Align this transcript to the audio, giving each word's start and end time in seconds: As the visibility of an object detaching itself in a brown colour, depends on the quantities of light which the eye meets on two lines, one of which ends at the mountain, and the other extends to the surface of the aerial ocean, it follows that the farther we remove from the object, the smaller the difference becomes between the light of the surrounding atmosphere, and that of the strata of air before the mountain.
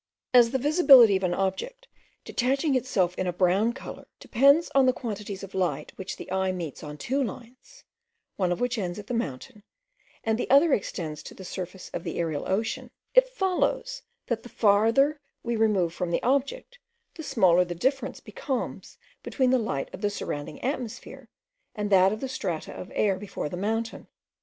As 0.33 0.49
the 0.49 0.57
visibility 0.57 1.15
of 1.15 1.21
an 1.23 1.35
object 1.35 1.87
detaching 2.25 2.73
itself 2.73 3.15
in 3.19 3.27
a 3.27 3.31
brown 3.31 3.71
colour, 3.71 4.07
depends 4.19 4.71
on 4.73 4.87
the 4.87 4.93
quantities 4.93 5.43
of 5.43 5.53
light 5.53 5.95
which 5.95 6.17
the 6.17 6.31
eye 6.31 6.51
meets 6.51 6.81
on 6.81 6.97
two 6.97 7.23
lines, 7.23 7.83
one 8.35 8.51
of 8.51 8.59
which 8.59 8.79
ends 8.79 8.97
at 8.97 9.05
the 9.05 9.13
mountain, 9.13 9.61
and 10.23 10.39
the 10.39 10.49
other 10.49 10.73
extends 10.73 11.21
to 11.21 11.35
the 11.35 11.45
surface 11.45 11.89
of 11.89 12.03
the 12.03 12.17
aerial 12.17 12.49
ocean, 12.49 12.89
it 13.13 13.29
follows 13.29 14.01
that 14.25 14.41
the 14.41 14.49
farther 14.49 15.19
we 15.43 15.55
remove 15.55 15.93
from 15.93 16.09
the 16.09 16.23
object, 16.23 16.79
the 17.13 17.21
smaller 17.21 17.63
the 17.63 17.75
difference 17.75 18.19
becomes 18.19 18.97
between 19.21 19.51
the 19.51 19.59
light 19.59 19.93
of 19.93 20.01
the 20.01 20.09
surrounding 20.09 20.59
atmosphere, 20.63 21.29
and 21.75 21.91
that 21.91 22.11
of 22.11 22.21
the 22.21 22.27
strata 22.27 22.73
of 22.73 22.91
air 22.95 23.19
before 23.19 23.49
the 23.49 23.55
mountain. 23.55 24.07